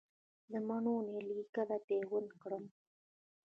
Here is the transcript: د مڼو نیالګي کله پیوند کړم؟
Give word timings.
د 0.51 0.53
مڼو 0.67 0.95
نیالګي 1.07 1.43
کله 1.55 1.75
پیوند 1.87 2.29
کړم؟ 2.41 2.65